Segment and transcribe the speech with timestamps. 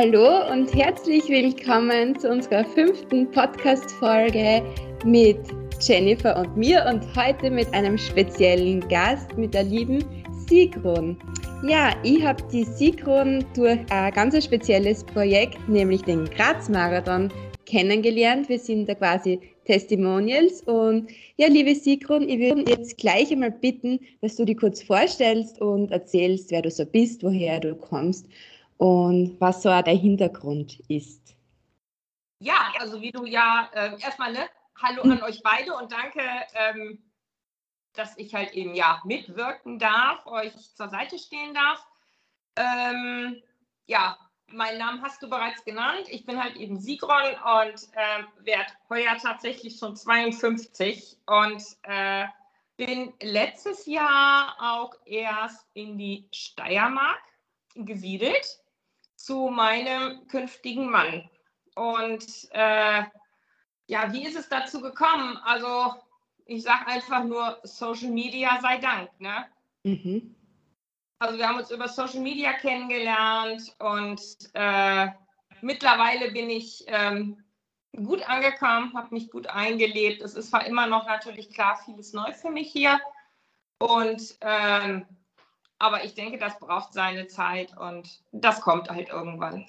[0.00, 4.62] Hallo und herzlich willkommen zu unserer fünften Podcast-Folge
[5.04, 5.40] mit
[5.80, 10.04] Jennifer und mir und heute mit einem speziellen Gast, mit der lieben
[10.46, 11.18] Sigrun.
[11.66, 17.32] Ja, ich habe die Sigrun durch ein ganz spezielles Projekt, nämlich den Graz-Marathon,
[17.66, 18.48] kennengelernt.
[18.48, 23.98] Wir sind da quasi Testimonials und ja, liebe Sigrun, ich würde jetzt gleich einmal bitten,
[24.20, 28.28] dass du dich kurz vorstellst und erzählst, wer du so bist, woher du kommst
[28.78, 31.36] und was so der Hintergrund ist.
[32.40, 34.48] Ja, also wie du ja äh, erstmal, ne,
[34.80, 36.22] hallo an euch beide und danke,
[36.54, 37.02] ähm,
[37.94, 41.84] dass ich halt eben ja mitwirken darf, euch zur Seite stehen darf.
[42.54, 43.42] Ähm,
[43.86, 46.06] ja, meinen Namen hast du bereits genannt.
[46.08, 52.26] Ich bin halt eben Sigron und äh, werde heuer tatsächlich schon 52 und äh,
[52.76, 57.20] bin letztes Jahr auch erst in die Steiermark
[57.74, 58.60] gesiedelt
[59.18, 61.28] zu meinem künftigen Mann.
[61.74, 63.02] Und äh,
[63.86, 65.36] ja, wie ist es dazu gekommen?
[65.44, 65.94] Also
[66.44, 69.10] ich sage einfach nur, Social Media sei Dank.
[69.20, 69.46] Ne?
[69.82, 70.34] Mhm.
[71.18, 74.22] Also wir haben uns über Social Media kennengelernt und
[74.54, 75.08] äh,
[75.62, 77.42] mittlerweile bin ich ähm,
[77.96, 80.22] gut angekommen, habe mich gut eingelebt.
[80.22, 83.00] Es ist zwar immer noch natürlich klar vieles neu für mich hier.
[83.80, 85.06] Und ähm,
[85.78, 89.64] aber ich denke, das braucht seine Zeit und das kommt halt irgendwann.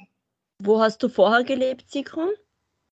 [0.62, 2.32] Wo hast du vorher gelebt, Sigrun?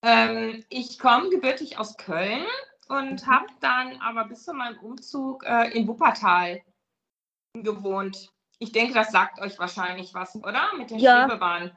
[0.02, 2.46] Ähm, ich komme gebürtig aus Köln
[2.88, 3.26] und mhm.
[3.26, 6.62] habe dann aber bis zu meinem Umzug äh, in Wuppertal
[7.54, 8.30] gewohnt.
[8.58, 10.72] Ich denke, das sagt euch wahrscheinlich was, oder?
[10.76, 11.22] Mit der ja.
[11.22, 11.76] Schwebebahn.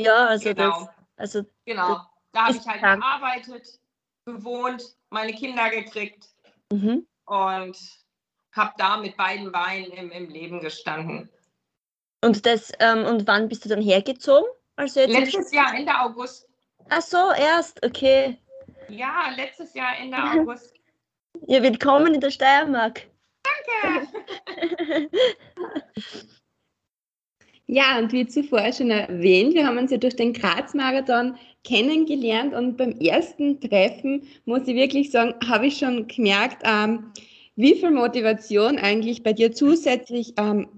[0.00, 0.80] Ja, also genau.
[0.80, 2.00] Das, also genau.
[2.32, 3.02] Da habe ich halt krank.
[3.02, 3.80] gearbeitet,
[4.26, 6.28] gewohnt, meine Kinder gekriegt
[6.70, 7.06] mhm.
[7.24, 7.78] und
[8.52, 11.28] habe da mit beiden Beinen im, im Leben gestanden.
[12.24, 14.48] Und, das, ähm, und wann bist du dann hergezogen?
[14.76, 16.48] Also letztes Jahr, Ende August.
[16.88, 18.38] Ach so, erst, okay.
[18.88, 20.74] Ja, letztes Jahr, Ende August.
[21.46, 23.06] Ja, willkommen in der Steiermark.
[23.42, 24.08] Danke.
[27.66, 32.76] ja, und wie zuvor schon erwähnt, wir haben uns ja durch den Graz-Marathon kennengelernt und
[32.76, 37.12] beim ersten Treffen, muss ich wirklich sagen, habe ich schon gemerkt, ähm,
[37.58, 40.68] wie viel Motivation eigentlich bei dir zusätzlich ähm,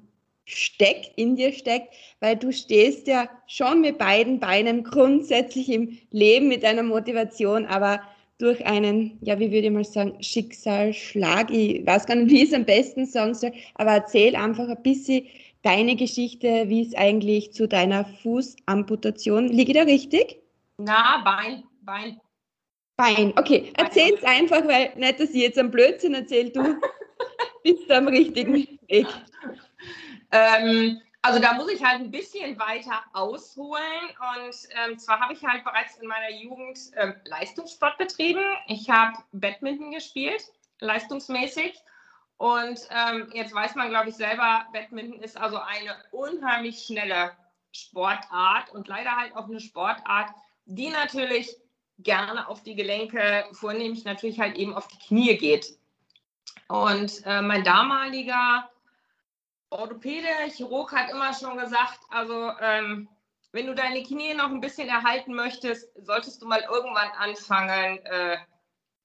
[0.46, 6.48] steckt, in dir steckt, weil du stehst ja schon mit beiden Beinen grundsätzlich im Leben
[6.48, 8.00] mit deiner Motivation, aber
[8.38, 12.48] durch einen, ja, wie würde ich mal sagen, Schicksalsschlag, ich weiß gar nicht, wie ich
[12.48, 15.26] es am besten sagen soll, aber erzähl einfach ein bisschen
[15.60, 20.38] deine Geschichte, wie es eigentlich zu deiner Fußamputation, liege ich da richtig?
[20.78, 22.18] Na, Bein, Bein.
[23.00, 23.32] Bein.
[23.38, 26.78] Okay, erzähl es einfach, weil nicht, dass ich jetzt am Blödsinn erzähle, du
[27.64, 29.06] bist am richtigen Weg.
[30.30, 33.82] Ähm, also da muss ich halt ein bisschen weiter ausholen.
[34.36, 38.44] Und ähm, zwar habe ich halt bereits in meiner Jugend ähm, Leistungssport betrieben.
[38.66, 40.42] Ich habe Badminton gespielt,
[40.80, 41.80] leistungsmäßig.
[42.36, 47.32] Und ähm, jetzt weiß man, glaube ich, selber, Badminton ist also eine unheimlich schnelle
[47.72, 50.30] Sportart und leider halt auch eine Sportart,
[50.66, 51.56] die natürlich
[52.02, 55.78] gerne auf die Gelenke, vornehmlich natürlich halt eben auf die Knie geht.
[56.68, 58.70] Und äh, mein damaliger
[59.70, 63.08] Orthopäde, Chirurg hat immer schon gesagt, also ähm,
[63.52, 68.36] wenn du deine Knie noch ein bisschen erhalten möchtest, solltest du mal irgendwann anfangen, äh,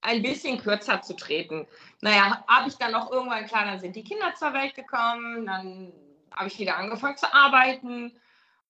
[0.01, 1.67] ein bisschen kürzer zu treten.
[2.01, 5.91] Naja, habe ich dann auch irgendwann, klar, dann sind die Kinder zur Welt gekommen, dann
[6.31, 8.15] habe ich wieder angefangen zu arbeiten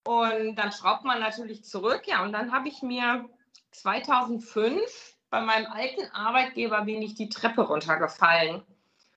[0.05, 2.03] und dann schraubt man natürlich zurück.
[2.05, 3.27] Ja, und dann habe ich mir
[3.81, 8.63] 2005 bei meinem alten Arbeitgeber bin ich die Treppe runtergefallen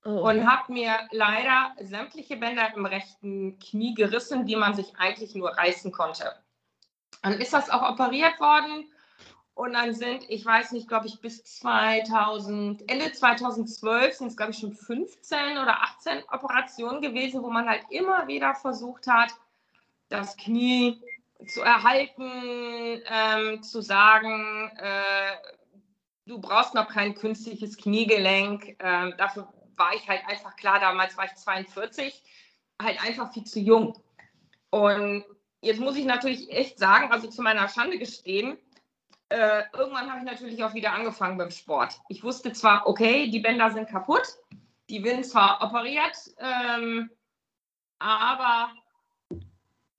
[0.04, 0.28] oh.
[0.28, 5.50] und habe mir leider sämtliche Bänder im rechten Knie gerissen, die man sich eigentlich nur
[5.50, 6.32] reißen konnte.
[7.22, 8.90] Dann ist das auch operiert worden
[9.54, 14.52] und dann sind, ich weiß nicht, glaube ich, bis 2000, Ende 2012 sind es, glaube
[14.52, 19.32] ich, schon 15 oder 18 Operationen gewesen, wo man halt immer wieder versucht hat,
[20.08, 21.02] das Knie
[21.46, 25.36] zu erhalten, ähm, zu sagen, äh,
[26.26, 28.76] du brauchst noch kein künstliches Kniegelenk.
[28.80, 32.22] Ähm, dafür war ich halt einfach klar, damals war ich 42,
[32.82, 34.02] halt einfach viel zu jung.
[34.70, 35.24] Und
[35.60, 38.58] jetzt muss ich natürlich echt sagen, also zu meiner Schande gestehen,
[39.30, 42.00] äh, irgendwann habe ich natürlich auch wieder angefangen beim Sport.
[42.08, 44.26] Ich wusste zwar, okay, die Bänder sind kaputt,
[44.88, 47.10] die werden zwar operiert, ähm,
[47.98, 48.72] aber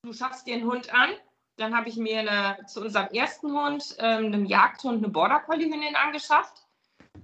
[0.01, 1.12] du schaffst dir einen Hund an,
[1.59, 5.71] dann habe ich mir eine, zu unserem ersten Hund, ähm, einem Jagdhund, eine Border Collie
[5.71, 6.65] Hündin angeschafft,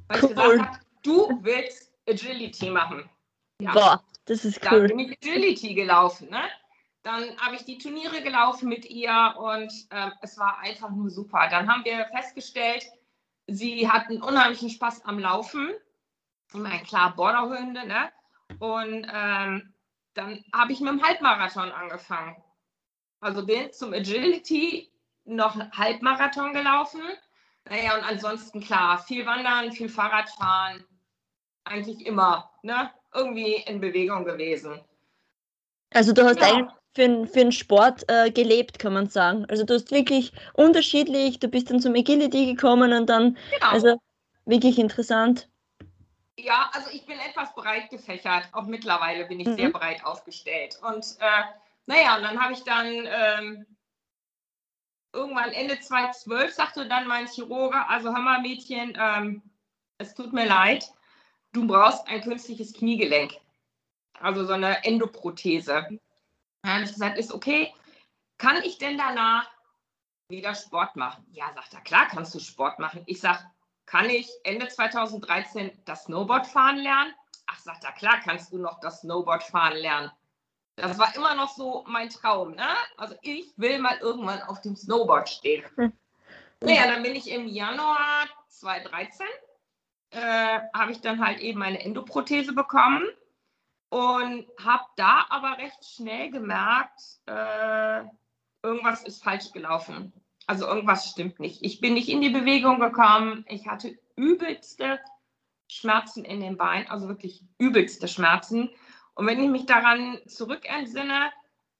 [0.07, 0.29] weil cool.
[0.29, 3.09] ich gesagt habe, du willst Agility machen.
[3.61, 3.71] Ja.
[3.71, 4.87] Boah, das ist cool.
[4.87, 6.29] Da bin ich Agility gelaufen.
[6.29, 6.41] Ne?
[7.05, 11.47] dann habe ich die Turniere gelaufen mit ihr und äh, es war einfach nur super.
[11.51, 12.83] Dann haben wir festgestellt,
[13.45, 15.69] sie hat einen unheimlichen Spaß am Laufen.
[16.51, 18.11] Ich meine, klar, Borderhunde, ne?
[18.57, 19.73] Und ähm,
[20.15, 22.35] dann habe ich mit dem Halbmarathon angefangen.
[23.25, 24.92] Also bin zum Agility
[25.24, 27.01] noch Halbmarathon gelaufen.
[27.68, 30.86] Naja, und ansonsten klar, viel Wandern, viel Fahrradfahren.
[31.63, 32.92] Eigentlich immer, ne?
[33.16, 34.80] Irgendwie in Bewegung gewesen.
[35.92, 36.54] Also du hast ja.
[36.54, 39.48] eigentlich für, für den Sport äh, gelebt, kann man sagen.
[39.50, 43.71] Also du hast wirklich unterschiedlich, du bist dann zum Agility gekommen und dann, genau.
[43.71, 44.00] also
[44.45, 45.50] wirklich interessant.
[46.38, 48.50] Ja, also ich bin etwas breit gefächert.
[48.51, 49.56] Auch mittlerweile bin ich mhm.
[49.56, 50.78] sehr breit aufgestellt.
[50.88, 51.44] Und äh,
[51.87, 53.65] naja, und dann habe ich dann ähm,
[55.13, 59.41] irgendwann Ende 2012 sagte dann mein Chirurge, also hör mal Mädchen, ähm,
[59.97, 60.91] es tut mir leid,
[61.53, 63.33] du brauchst ein künstliches Kniegelenk.
[64.19, 65.99] Also so eine Endoprothese.
[66.61, 67.73] Dann habe ich gesagt, ist okay.
[68.37, 69.49] Kann ich denn danach
[70.29, 71.25] wieder Sport machen?
[71.31, 73.03] Ja, sagt er, klar kannst du Sport machen.
[73.05, 73.39] Ich sage,
[73.85, 77.13] kann ich Ende 2013 das Snowboard fahren lernen?
[77.45, 80.11] Ach, sagt er, klar kannst du noch das Snowboard fahren lernen.
[80.75, 82.51] Das war immer noch so mein Traum.
[82.51, 82.68] Ne?
[82.98, 85.63] Also ich will mal irgendwann auf dem Snowboard stehen.
[85.75, 85.94] Hm.
[86.62, 89.25] Naja, dann bin ich im Januar 2013,
[90.12, 93.06] äh, habe ich dann halt eben meine Endoprothese bekommen
[93.89, 98.04] und habe da aber recht schnell gemerkt, äh,
[98.63, 100.12] irgendwas ist falsch gelaufen.
[100.48, 101.63] Also irgendwas stimmt nicht.
[101.63, 103.45] Ich bin nicht in die Bewegung gekommen.
[103.48, 105.00] Ich hatte übelste
[105.68, 108.69] Schmerzen in den Beinen, also wirklich übelste Schmerzen.
[109.15, 111.31] Und wenn ich mich daran zurückentsinne,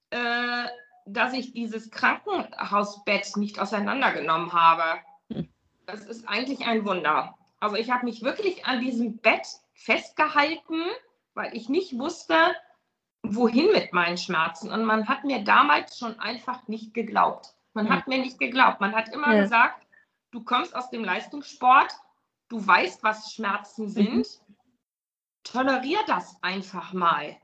[0.10, 0.66] äh,
[1.06, 5.00] dass ich dieses Krankenhausbett nicht auseinandergenommen habe,
[5.32, 5.48] hm.
[5.86, 7.38] das ist eigentlich ein Wunder.
[7.60, 10.82] Also ich habe mich wirklich an diesem Bett festgehalten,
[11.34, 12.36] weil ich nicht wusste,
[13.24, 14.72] wohin mit meinen Schmerzen.
[14.72, 17.54] Und man hat mir damals schon einfach nicht geglaubt.
[17.74, 18.80] Man hat mir nicht geglaubt.
[18.80, 19.42] Man hat immer ja.
[19.42, 19.86] gesagt,
[20.32, 21.94] du kommst aus dem Leistungssport,
[22.48, 24.16] du weißt, was Schmerzen sind.
[24.16, 24.55] Mhm.
[25.46, 27.38] Tolerier das einfach mal.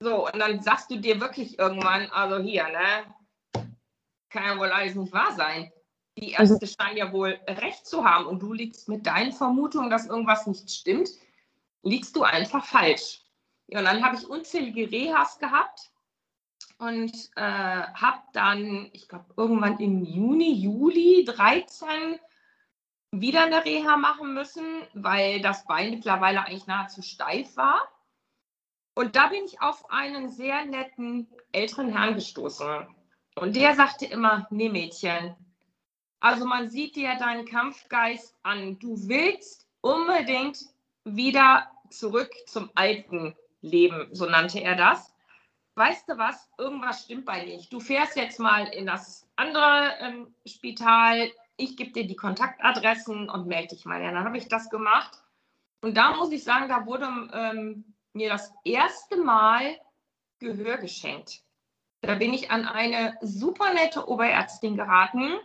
[0.00, 3.14] So, und dann sagst du dir wirklich irgendwann, also hier, ne?
[4.28, 5.72] Kann ja wohl alles nicht wahr sein.
[6.18, 9.90] Die Ärzte also, scheinen ja wohl recht zu haben und du liegst mit deinen Vermutungen,
[9.90, 11.10] dass irgendwas nicht stimmt,
[11.82, 13.22] liegst du einfach falsch.
[13.68, 15.90] Ja, und dann habe ich unzählige Rehas gehabt
[16.78, 22.18] und äh, habe dann, ich glaube, irgendwann im Juni, Juli 13
[23.12, 27.88] wieder eine Reha machen müssen, weil das Bein mittlerweile eigentlich nahezu steif war.
[28.94, 32.86] Und da bin ich auf einen sehr netten älteren Herrn gestoßen.
[33.34, 35.36] Und der sagte immer, nee Mädchen,
[36.20, 38.78] also man sieht dir deinen Kampfgeist an.
[38.78, 40.58] Du willst unbedingt
[41.04, 45.14] wieder zurück zum alten Leben, so nannte er das
[45.76, 47.72] weißt du was, irgendwas stimmt bei dir nicht.
[47.72, 53.46] Du fährst jetzt mal in das andere ähm, Spital, ich gebe dir die Kontaktadressen und
[53.46, 54.02] melde dich mal.
[54.02, 55.22] Ja, dann habe ich das gemacht.
[55.80, 59.78] Und da muss ich sagen, da wurde ähm, mir das erste Mal
[60.38, 61.42] Gehör geschenkt.
[62.02, 65.38] Da bin ich an eine super nette Oberärztin geraten,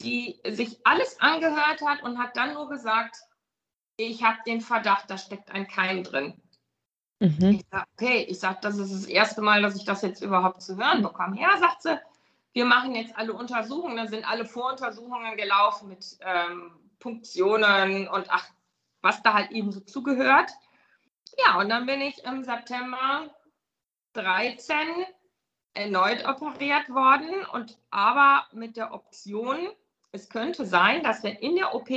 [0.00, 3.16] die sich alles angehört hat und hat dann nur gesagt,
[3.96, 6.40] ich habe den Verdacht, da steckt ein Keim drin.
[7.20, 7.60] Mhm.
[7.60, 10.62] Ich sage, okay, ich sage, das ist das erste Mal, dass ich das jetzt überhaupt
[10.62, 11.40] zu hören bekomme.
[11.40, 12.00] Ja, sagt sie,
[12.52, 13.96] wir machen jetzt alle Untersuchungen.
[13.96, 18.48] Da sind alle Voruntersuchungen gelaufen mit ähm, Punktionen und ach,
[19.00, 20.50] was da halt eben so zugehört.
[21.44, 23.30] Ja, und dann bin ich im September
[24.12, 24.76] 13
[25.74, 29.70] erneut operiert worden und aber mit der Option,
[30.12, 31.88] es könnte sein, dass wenn in der OP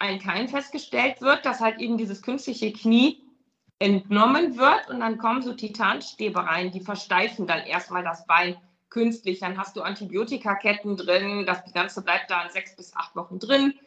[0.00, 3.22] ein Keim festgestellt wird, dass halt eben dieses künstliche Knie
[3.78, 8.56] entnommen wird und dann kommen so Titanstäbe rein, die versteifen dann erstmal das Bein
[8.92, 9.40] künstlich.
[9.40, 13.78] Dann hast du Antibiotikaketten drin, das Ganze bleibt da in sechs bis acht Wochen drin.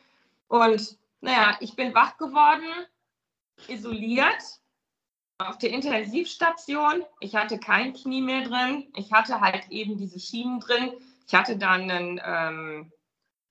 [0.48, 2.66] Und naja, ich bin wach geworden,
[3.68, 4.44] isoliert
[5.38, 7.04] auf der Intensivstation.
[7.20, 8.88] Ich hatte kein Knie mehr drin.
[8.96, 10.94] Ich hatte halt eben diese Schienen drin.
[11.28, 12.92] Ich hatte dann einen, ähm,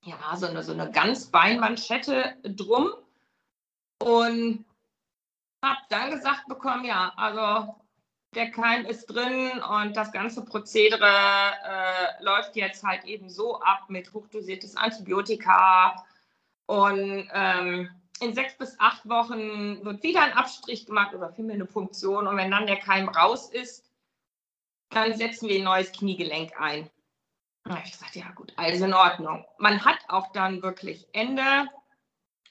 [0.02, 2.90] ja, so eine, so eine Ganzbeinmanschette drum.
[4.02, 4.64] Und
[5.62, 7.74] habe dann gesagt bekommen, ja, also
[8.36, 13.84] der Keim ist drin und das ganze Prozedere äh, läuft jetzt halt eben so ab
[13.88, 16.04] mit hochdosiertes Antibiotika
[16.66, 21.66] und ähm, in sechs bis acht Wochen wird wieder ein Abstrich gemacht oder vielmehr eine
[21.66, 23.84] Punktion und wenn dann der Keim raus ist,
[24.90, 26.90] dann setzen wir ein neues Kniegelenk ein.
[27.64, 29.44] Da habe ich gesagt, ja gut, alles in Ordnung.
[29.58, 31.68] Man hat auch dann wirklich Ende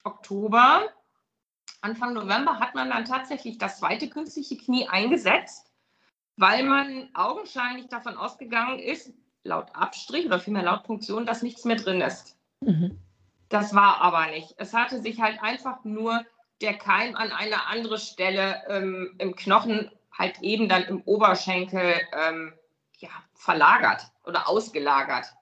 [0.04, 0.90] Oktober
[1.84, 5.73] Anfang November hat man dann tatsächlich das zweite künstliche Knie eingesetzt.
[6.38, 9.13] Weil man augenscheinlich davon ausgegangen ist,
[9.44, 12.38] laut Abstrich oder vielmehr laut Punktion, dass nichts mehr drin ist.
[12.62, 13.00] Mhm.
[13.50, 14.56] Das war aber nicht.
[14.58, 16.25] Es hatte sich halt einfach nur
[16.62, 22.54] der Keim an eine andere Stelle ähm, im Knochen, halt eben dann im Oberschenkel, ähm,
[22.98, 25.34] ja, verlagert oder ausgelagert.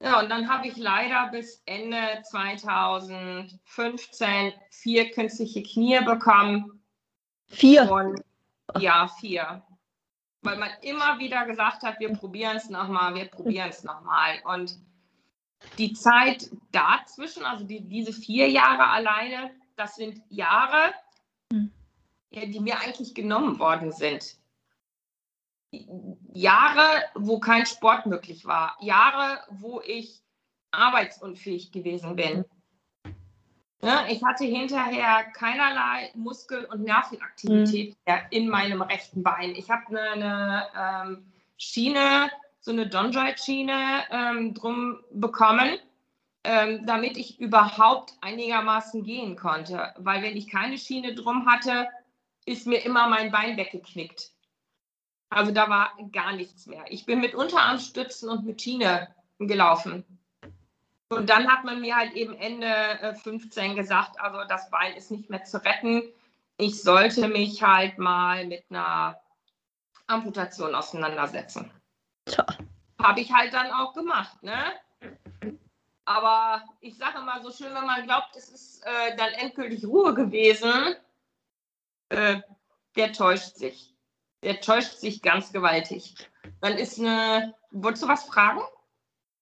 [0.00, 6.82] Ja, und dann habe ich leider bis Ende 2015 vier künstliche Knie bekommen.
[7.46, 7.90] Vier?
[7.90, 8.20] Und,
[8.78, 9.62] ja, vier.
[10.44, 14.40] Weil man immer wieder gesagt hat, wir probieren es nochmal, wir probieren es nochmal.
[14.44, 14.78] Und
[15.78, 20.92] die Zeit dazwischen, also die, diese vier Jahre alleine, das sind Jahre,
[21.50, 21.72] hm.
[22.30, 24.36] die mir eigentlich genommen worden sind.
[26.32, 28.76] Jahre, wo kein Sport möglich war.
[28.80, 30.22] Jahre, wo ich
[30.70, 32.44] arbeitsunfähig gewesen bin.
[33.82, 37.96] Ja, ich hatte hinterher keinerlei Muskel- und Nervenaktivität mhm.
[38.06, 39.54] mehr in meinem rechten Bein.
[39.54, 45.78] Ich habe eine, eine ähm, Schiene, so eine Donjoy-Schiene ähm, drum bekommen,
[46.44, 49.92] ähm, damit ich überhaupt einigermaßen gehen konnte.
[49.98, 51.88] Weil wenn ich keine Schiene drum hatte,
[52.46, 54.30] ist mir immer mein Bein weggeknickt.
[55.30, 56.84] Also da war gar nichts mehr.
[56.88, 60.04] Ich bin mit Unterarmstützen und mit Schiene gelaufen.
[61.10, 65.10] Und dann hat man mir halt eben Ende 15 äh, gesagt, also das Bein ist
[65.10, 66.02] nicht mehr zu retten.
[66.56, 69.20] Ich sollte mich halt mal mit einer
[70.06, 71.70] Amputation auseinandersetzen.
[73.00, 74.72] Habe ich halt dann auch gemacht, ne?
[76.06, 80.14] Aber ich sage mal so schön, wenn man glaubt, es ist äh, dann endgültig Ruhe
[80.14, 80.96] gewesen,
[82.10, 82.40] äh,
[82.96, 83.94] der täuscht sich.
[84.42, 86.14] Der täuscht sich ganz gewaltig.
[86.60, 87.54] Dann ist eine.
[87.70, 88.60] Wolltest du was fragen?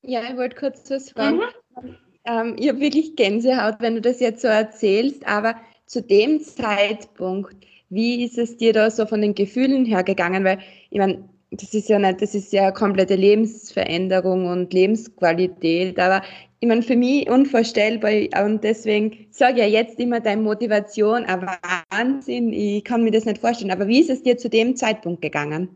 [0.02, 1.40] Ja, ich wollte kurz was fragen.
[1.80, 1.96] Mhm.
[2.24, 5.56] Ähm, ich habe wirklich Gänsehaut, wenn du das jetzt so erzählst, aber
[5.86, 7.56] zu dem Zeitpunkt,
[7.88, 10.44] wie ist es dir da so von den Gefühlen her gegangen?
[10.44, 10.58] Weil,
[10.90, 16.22] ich meine, das ist ja nicht, das ist ja komplette Lebensveränderung und Lebensqualität, aber
[16.60, 18.12] ich meine, für mich unvorstellbar
[18.44, 21.58] und deswegen sage ich ja jetzt immer deine Motivation, aber
[21.90, 23.72] Wahnsinn, ich kann mir das nicht vorstellen.
[23.72, 25.68] Aber wie ist es dir zu dem Zeitpunkt gegangen?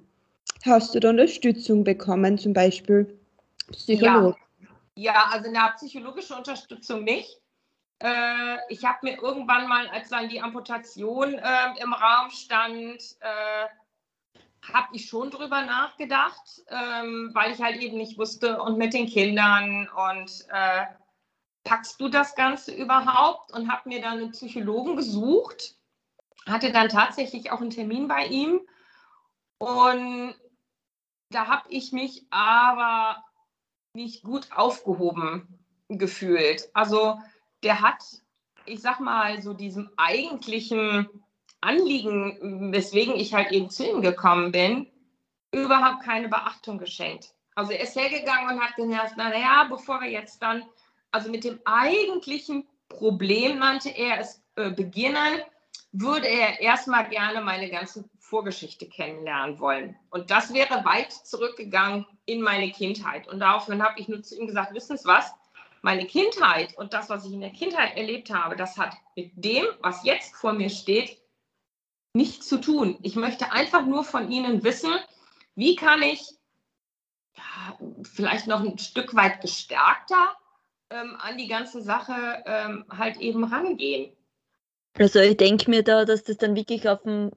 [0.64, 3.15] Hast du da Unterstützung bekommen, zum Beispiel
[3.72, 4.36] Psychologe?
[4.94, 7.40] Ja, ja also eine psychologische Unterstützung nicht.
[7.98, 13.66] Äh, ich habe mir irgendwann mal, als dann die Amputation äh, im Raum stand, äh,
[14.72, 19.06] habe ich schon drüber nachgedacht, ähm, weil ich halt eben nicht wusste und mit den
[19.06, 20.86] Kindern und äh,
[21.64, 25.76] packst du das Ganze überhaupt und habe mir dann einen Psychologen gesucht,
[26.46, 28.60] hatte dann tatsächlich auch einen Termin bei ihm
[29.58, 30.34] und
[31.30, 33.24] da habe ich mich aber
[33.96, 35.48] nicht gut aufgehoben
[35.88, 36.68] gefühlt.
[36.74, 37.18] Also
[37.64, 38.02] der hat,
[38.66, 41.08] ich sag mal, so diesem eigentlichen
[41.60, 44.86] Anliegen, weswegen ich halt eben zu ihm gekommen bin,
[45.50, 47.34] überhaupt keine Beachtung geschenkt.
[47.54, 50.62] Also er ist hergegangen und hat gesagt, naja, bevor wir jetzt dann,
[51.10, 55.40] also mit dem eigentlichen Problem nannte er es äh, beginnen,
[55.92, 59.96] würde er erstmal gerne meine ganze Vorgeschichte kennenlernen wollen.
[60.10, 63.28] Und das wäre weit zurückgegangen in meine Kindheit.
[63.28, 65.32] Und daraufhin habe ich nur zu ihm gesagt, wissen Sie was,
[65.82, 69.64] meine Kindheit und das, was ich in der Kindheit erlebt habe, das hat mit dem,
[69.80, 71.16] was jetzt vor mir steht,
[72.12, 72.98] nichts zu tun.
[73.02, 74.92] Ich möchte einfach nur von Ihnen wissen,
[75.54, 76.20] wie kann ich
[77.36, 80.34] ja, vielleicht noch ein Stück weit gestärkter
[80.90, 84.16] ähm, an die ganze Sache ähm, halt eben rangehen.
[84.98, 87.30] Also ich denke mir da, dass das dann wirklich auf den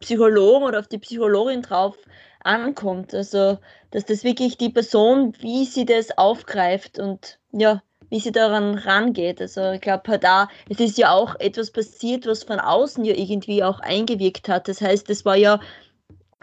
[0.00, 1.96] Psychologen oder auf die Psychologin drauf
[2.40, 3.14] ankommt.
[3.14, 3.58] Also
[3.90, 9.40] dass das wirklich die Person, wie sie das aufgreift und ja, wie sie daran rangeht.
[9.40, 13.64] Also ich glaube, da, es ist ja auch etwas passiert, was von außen ja irgendwie
[13.64, 14.68] auch eingewirkt hat.
[14.68, 15.60] Das heißt, es war ja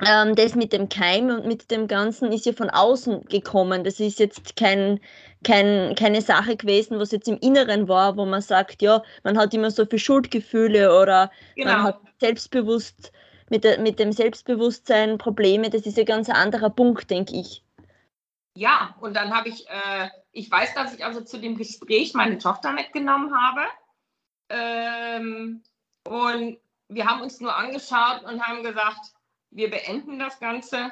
[0.06, 3.84] ähm, das mit dem Keim und mit dem Ganzen ist ja von außen gekommen.
[3.84, 5.00] Das ist jetzt kein,
[5.44, 9.54] kein, keine Sache gewesen, was jetzt im Inneren war, wo man sagt, ja, man hat
[9.54, 11.72] immer so viel Schuldgefühle oder genau.
[11.72, 13.12] man hat selbstbewusst
[13.50, 15.70] mit, der, mit dem Selbstbewusstsein Probleme.
[15.70, 17.64] Das ist ja ganz ein anderer Punkt, denke ich.
[18.56, 22.38] Ja, und dann habe ich, äh, ich weiß, dass ich also zu dem Gespräch meine
[22.38, 23.62] Tochter mitgenommen habe.
[24.50, 25.64] Ähm,
[26.08, 26.60] und
[26.90, 29.14] wir haben uns nur angeschaut und haben gesagt,
[29.50, 30.92] wir beenden das Ganze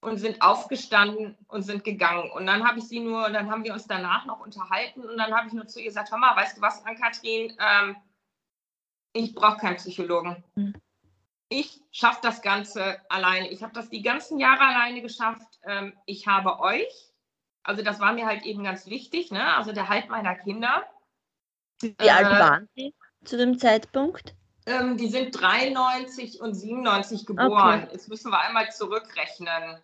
[0.00, 2.30] und sind aufgestanden und sind gegangen.
[2.30, 5.34] Und dann habe ich sie nur, dann haben wir uns danach noch unterhalten und dann
[5.34, 7.96] habe ich nur zu ihr gesagt, hör mal, weißt du was, Ann-Kathrin, ähm,
[9.12, 10.44] ich brauche keinen Psychologen.
[10.54, 10.74] Mhm
[11.48, 13.50] ich schaffe das Ganze alleine.
[13.50, 15.60] Ich habe das die ganzen Jahre alleine geschafft.
[15.64, 17.12] Ähm, ich habe euch,
[17.62, 19.54] also das war mir halt eben ganz wichtig, ne?
[19.56, 20.84] also der Halt meiner Kinder.
[21.80, 24.34] Wie alt äh, waren Sie zu dem Zeitpunkt?
[24.66, 27.84] Ähm, die sind 93 und 97 geboren.
[27.84, 27.92] Okay.
[27.92, 29.80] Jetzt müssen wir einmal zurückrechnen.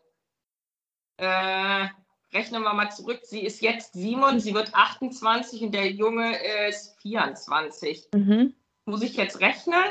[1.18, 1.88] Äh,
[2.32, 3.20] rechnen wir mal zurück.
[3.22, 8.08] Sie ist jetzt 7, sie wird 28 und der Junge ist 24.
[8.14, 8.54] Mhm.
[8.86, 9.84] Muss ich jetzt rechnen?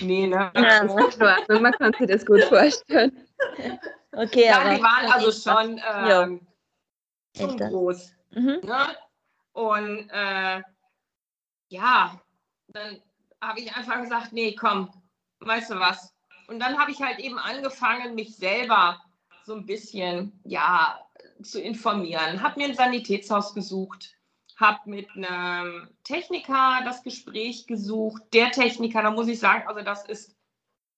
[0.00, 0.50] Nee, ne?
[0.54, 3.26] Ja, man kann sich das gut vorstellen.
[4.12, 6.46] Okay, ja, aber die waren also schon, ähm,
[7.36, 8.12] schon groß.
[8.30, 8.60] Mhm.
[8.62, 8.96] Ne?
[9.52, 10.62] Und äh,
[11.68, 12.20] ja,
[12.68, 13.02] dann
[13.40, 14.90] habe ich einfach gesagt, nee, komm,
[15.40, 16.14] weißt du was?
[16.48, 19.02] Und dann habe ich halt eben angefangen, mich selber
[19.44, 20.98] so ein bisschen, ja,
[21.42, 22.42] zu informieren.
[22.42, 24.15] Habe mir ein Sanitätshaus gesucht,
[24.56, 28.22] habe mit einem Techniker das Gespräch gesucht.
[28.32, 30.34] Der Techniker, da muss ich sagen, also das ist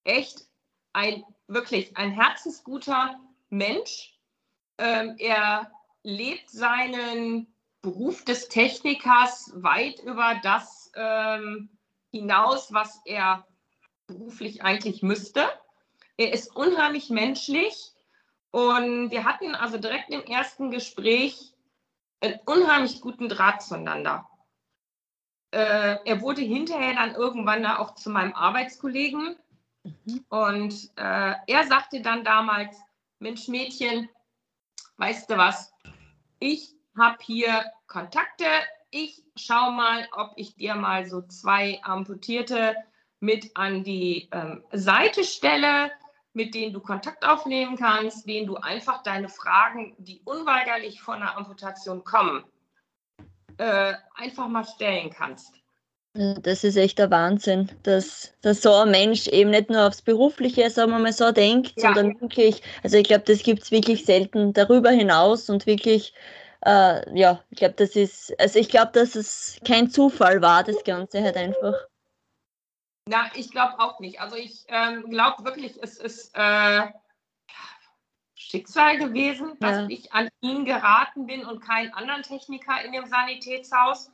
[0.04, 0.46] echt
[0.92, 3.18] ein wirklich ein herzensguter
[3.50, 4.14] Mensch.
[4.78, 5.70] Ähm, er
[6.02, 11.68] lebt seinen Beruf des Technikers weit über das ähm,
[12.10, 13.46] hinaus, was er
[14.06, 15.48] beruflich eigentlich müsste.
[16.16, 17.92] Er ist unheimlich menschlich
[18.50, 21.52] und wir hatten also direkt im ersten Gespräch
[22.20, 24.28] einen unheimlich guten Draht zueinander.
[25.50, 29.36] Äh, er wurde hinterher dann irgendwann da auch zu meinem Arbeitskollegen
[29.84, 30.24] mhm.
[30.28, 32.76] und äh, er sagte dann damals,
[33.18, 34.08] Mensch Mädchen,
[34.98, 35.72] weißt du was,
[36.38, 38.46] ich habe hier Kontakte,
[38.90, 42.76] ich schaue mal, ob ich dir mal so zwei Amputierte
[43.20, 45.90] mit an die ähm, Seite stelle
[46.38, 51.36] mit denen du Kontakt aufnehmen kannst, denen du einfach deine Fragen, die unweigerlich von einer
[51.36, 52.44] Amputation kommen,
[53.58, 55.52] äh, einfach mal stellen kannst.
[56.14, 60.70] Das ist echt der Wahnsinn, dass, dass so ein Mensch eben nicht nur aufs Berufliche,
[60.70, 61.92] sagen wir mal so, denkt, ja.
[61.92, 66.14] sondern wirklich, also ich glaube, das gibt es wirklich selten darüber hinaus und wirklich,
[66.64, 70.84] äh, ja, ich glaube, das ist, also ich glaube, dass es kein Zufall war, das
[70.84, 71.74] Ganze halt einfach.
[73.08, 74.20] Na, ich glaube auch nicht.
[74.20, 76.88] Also ich ähm, glaube wirklich, es ist äh,
[78.34, 79.86] Schicksal gewesen, dass ja.
[79.88, 84.10] ich an ihn geraten bin und keinen anderen Techniker in dem Sanitätshaus.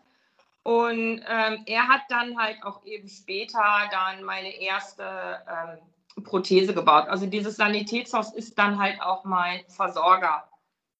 [0.62, 7.08] Und ähm, er hat dann halt auch eben später dann meine erste ähm, Prothese gebaut.
[7.08, 10.48] Also dieses Sanitätshaus ist dann halt auch mein Versorger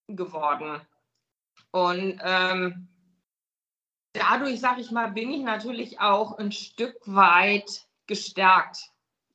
[0.09, 0.81] geworden.
[1.71, 2.89] Und ähm,
[4.15, 8.91] dadurch, sage ich mal, bin ich natürlich auch ein Stück weit gestärkt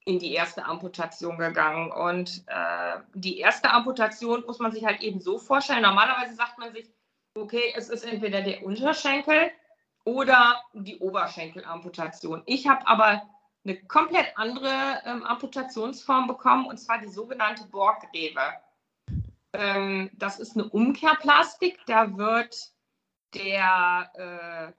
[0.05, 1.91] in die erste Amputation gegangen.
[1.91, 5.83] Und äh, die erste Amputation muss man sich halt eben so vorstellen.
[5.83, 6.89] Normalerweise sagt man sich,
[7.35, 9.51] okay, es ist entweder der Unterschenkel
[10.05, 12.41] oder die Oberschenkelamputation.
[12.45, 13.21] Ich habe aber
[13.65, 18.53] eine komplett andere ähm, Amputationsform bekommen, und zwar die sogenannte Borgrewe.
[19.53, 21.79] Ähm, das ist eine Umkehrplastik.
[21.85, 22.71] Da wird
[23.33, 24.73] der, äh,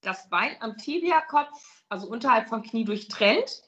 [0.00, 3.62] das Bein am Tibiakopf, also unterhalb vom Knie, durchtrennt.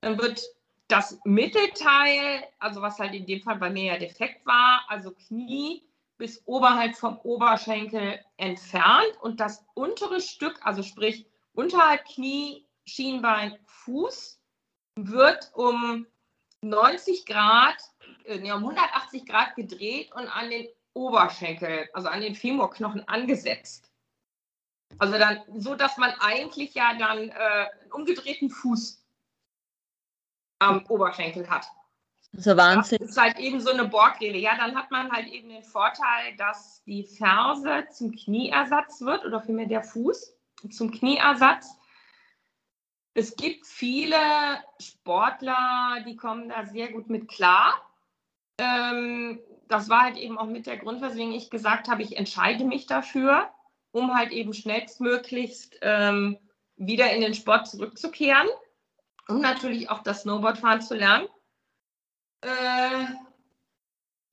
[0.00, 0.42] Dann wird
[0.88, 5.82] das Mittelteil, also was halt in dem Fall bei mir ja defekt war, also Knie
[6.18, 14.40] bis oberhalb vom Oberschenkel entfernt und das untere Stück, also sprich unterhalb Knie, Schienbein, Fuß,
[14.96, 16.06] wird um
[16.62, 17.76] 90 Grad,
[18.24, 23.92] äh, um 180 Grad gedreht und an den Oberschenkel, also an den Femurknochen angesetzt.
[24.98, 29.04] Also dann so, dass man eigentlich ja dann äh, einen umgedrehten Fuß
[30.58, 31.66] am Oberschenkel hat.
[32.32, 32.98] Das ist Wahnsinn.
[33.00, 34.38] Das ist halt eben so eine Borgrede.
[34.38, 39.40] Ja, dann hat man halt eben den Vorteil, dass die Ferse zum Knieersatz wird oder
[39.42, 40.34] vielmehr der Fuß
[40.70, 41.76] zum Knieersatz.
[43.14, 44.16] Es gibt viele
[44.80, 47.74] Sportler, die kommen da sehr gut mit klar.
[48.58, 52.64] Ähm, das war halt eben auch mit der Grund, weswegen ich gesagt habe, ich entscheide
[52.64, 53.50] mich dafür,
[53.92, 56.38] um halt eben schnellstmöglichst ähm,
[56.76, 58.48] wieder in den Sport zurückzukehren
[59.28, 61.26] und natürlich auch das Snowboardfahren zu lernen.
[62.42, 63.06] Äh,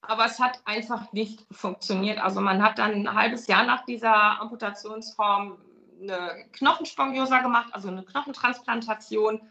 [0.02, 2.20] aber es hat einfach nicht funktioniert.
[2.20, 5.58] Also man hat dann ein halbes Jahr nach dieser Amputationsform
[6.02, 9.42] eine Knochenspongiose gemacht, also eine Knochentransplantation,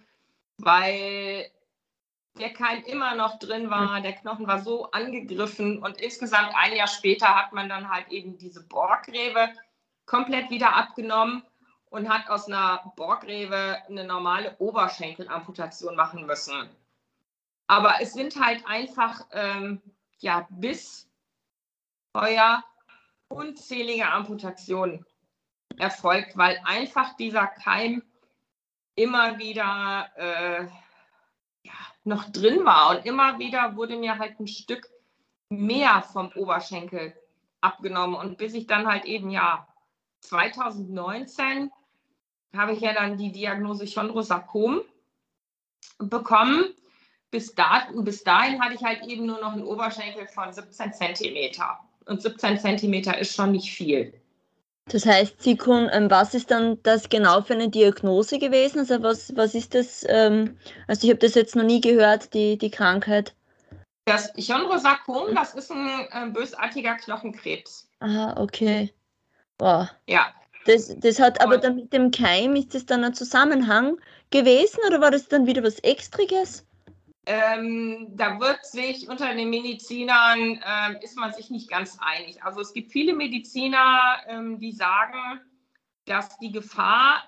[0.59, 1.51] weil
[2.39, 4.01] der Keim immer noch drin war.
[4.01, 8.39] Der Knochen war so angegriffen und insgesamt ein Jahr später hat man dann halt eben
[8.39, 9.51] diese Borggräbe
[10.07, 11.43] komplett wieder abgenommen
[11.91, 16.71] und hat aus einer Borggräbe eine normale Oberschenkelamputation machen müssen.
[17.67, 19.83] Aber es sind halt einfach ähm,
[20.19, 21.09] ja bis
[22.15, 22.65] heuer
[23.29, 25.07] unzählige Amputationen
[25.79, 28.03] erfolgt, weil einfach dieser Keim
[28.95, 30.67] immer wieder äh,
[32.05, 32.91] noch drin war.
[32.91, 34.89] Und immer wieder wurde mir halt ein Stück
[35.49, 37.15] mehr vom Oberschenkel
[37.61, 38.17] abgenommen.
[38.17, 39.67] Und bis ich dann halt eben, ja,
[40.21, 41.71] 2019
[42.57, 44.83] habe ich ja dann die Diagnose Chondrosarkom
[45.99, 46.75] bekommen.
[47.31, 51.81] Bis, da, bis dahin hatte ich halt eben nur noch einen Oberschenkel von 17 Zentimeter.
[52.07, 54.22] Und 17 Zentimeter ist schon nicht viel.
[54.93, 58.81] Das heißt, können, ähm, was ist dann das genau für eine Diagnose gewesen?
[58.81, 60.05] Also was, was ist das?
[60.07, 63.35] Ähm, also ich habe das jetzt noch nie gehört, die, die Krankheit.
[64.05, 67.89] Das Chondrosarkom, das ist ein äh, bösartiger Knochenkrebs.
[68.01, 68.93] Ah, okay.
[69.59, 69.89] Wow.
[70.07, 70.27] Ja.
[70.67, 73.97] Das, das hat aber dann mit dem Keim, ist das dann ein Zusammenhang
[74.31, 76.67] gewesen oder war das dann wieder was Extriges?
[77.25, 82.43] Ähm, da wird sich unter den Medizinern, ähm, ist man sich nicht ganz einig.
[82.43, 85.41] Also es gibt viele Mediziner, ähm, die sagen,
[86.05, 87.23] dass die Gefahr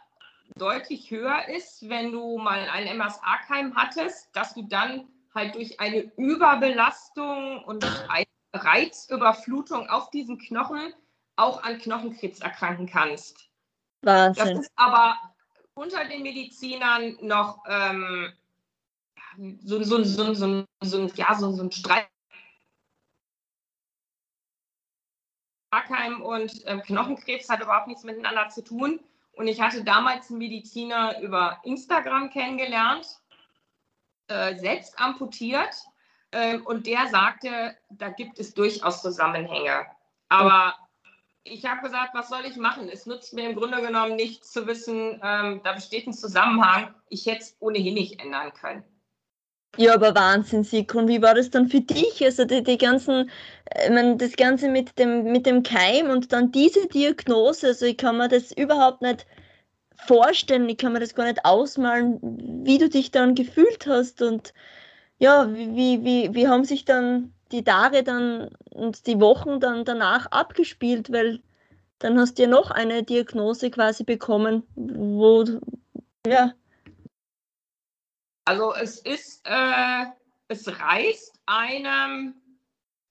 [0.57, 6.13] deutlich höher ist, wenn du mal einen MSA-Keim hattest, dass du dann halt durch eine
[6.17, 10.93] Überbelastung und eine Reizüberflutung auf diesen Knochen
[11.37, 13.49] auch an Knochenkrebs erkranken kannst.
[14.03, 14.57] Wahnsinn.
[14.57, 15.17] Das ist aber
[15.75, 18.33] unter den Medizinern noch ähm,
[19.65, 22.09] so, so, so, so, so, ja, so, so ein Streit.
[25.73, 29.01] Markheim und ähm, Knochenkrebs hat überhaupt nichts miteinander zu tun.
[29.33, 33.07] Und ich hatte damals einen Mediziner über Instagram kennengelernt,
[34.29, 35.75] äh, selbst amputiert.
[36.31, 39.87] Äh, und der sagte, da gibt es durchaus Zusammenhänge.
[40.29, 40.75] Aber
[41.43, 42.89] ich habe gesagt, was soll ich machen?
[42.89, 46.95] Es nutzt mir im Grunde genommen nichts zu wissen, ähm, da besteht ein Zusammenhang.
[47.09, 48.85] Ich hätte es ohnehin nicht ändern können.
[49.77, 50.99] Ja, aber Wahnsinn, Siko.
[50.99, 52.23] Und wie war das dann für dich?
[52.25, 53.31] Also die, die ganzen,
[53.85, 57.97] ich meine, das Ganze mit dem, mit dem Keim und dann diese Diagnose, also ich
[57.97, 59.27] kann mir das überhaupt nicht
[59.97, 62.19] vorstellen, ich kann mir das gar nicht ausmalen,
[62.65, 64.55] wie du dich dann gefühlt hast und
[65.19, 70.27] ja, wie, wie, wie haben sich dann die Tage dann und die Wochen dann danach
[70.27, 71.41] abgespielt, weil
[71.99, 75.45] dann hast du ja noch eine Diagnose quasi bekommen, wo,
[76.27, 76.55] ja,
[78.45, 80.07] also es ist, äh,
[80.49, 82.35] es reißt einem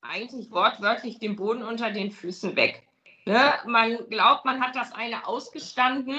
[0.01, 2.87] eigentlich wortwörtlich den Boden unter den Füßen weg.
[3.25, 3.53] Ne?
[3.65, 6.17] Man glaubt, man hat das eine ausgestanden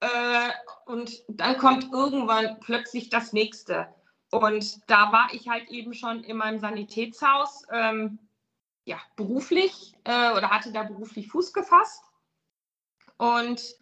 [0.00, 0.50] äh,
[0.86, 3.88] und dann kommt irgendwann plötzlich das nächste.
[4.30, 8.18] Und da war ich halt eben schon in meinem Sanitätshaus ähm,
[8.84, 12.02] ja, beruflich äh, oder hatte da beruflich Fuß gefasst.
[13.18, 13.76] Und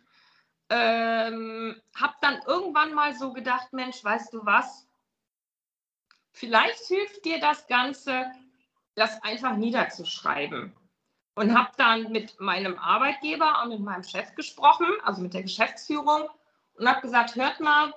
[0.71, 4.87] ähm, habe dann irgendwann mal so gedacht, Mensch, weißt du was?
[6.33, 8.27] Vielleicht hilft dir das Ganze,
[8.95, 10.75] das einfach niederzuschreiben.
[11.35, 16.29] Und habe dann mit meinem Arbeitgeber und mit meinem Chef gesprochen, also mit der Geschäftsführung,
[16.75, 17.93] und habe gesagt, hört mal,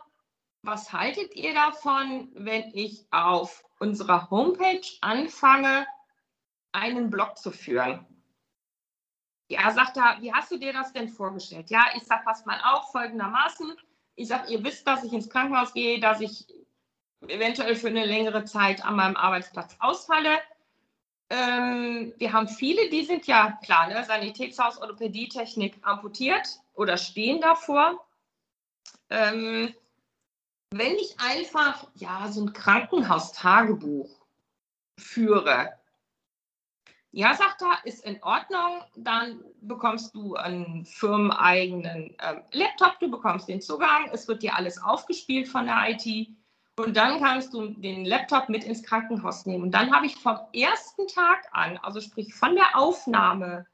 [0.62, 5.86] was haltet ihr davon, wenn ich auf unserer Homepage anfange,
[6.72, 8.06] einen Blog zu führen?
[9.54, 11.70] Ja, sagt er, wie hast du dir das denn vorgestellt?
[11.70, 13.74] Ja, ich sag, pass mal auf, folgendermaßen.
[14.16, 16.48] Ich sag, ihr wisst, dass ich ins Krankenhaus gehe, dass ich
[17.28, 20.40] eventuell für eine längere Zeit an meinem Arbeitsplatz ausfalle.
[21.30, 28.06] Ähm, wir haben viele, die sind ja klar, ne, Sanitätshaus, Orthopädietechnik amputiert oder stehen davor.
[29.10, 29.74] Ähm,
[30.72, 34.10] wenn ich einfach ja so ein Krankenhaustagebuch
[35.00, 35.74] führe,
[37.16, 38.82] ja, sagt er, ist in Ordnung.
[38.96, 44.82] Dann bekommst du einen firmeneigenen äh, Laptop, du bekommst den Zugang, es wird dir alles
[44.82, 46.30] aufgespielt von der IT.
[46.76, 49.66] Und dann kannst du den Laptop mit ins Krankenhaus nehmen.
[49.66, 53.68] Und dann habe ich vom ersten Tag an, also sprich von der Aufnahme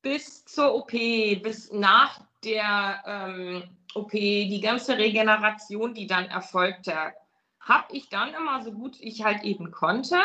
[0.00, 7.12] bis zur OP, bis nach der ähm, OP, die ganze Regeneration, die dann erfolgte,
[7.60, 10.18] habe ich dann immer so gut ich halt eben konnte,